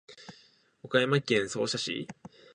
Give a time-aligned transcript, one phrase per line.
[0.81, 2.07] 岡山県総社市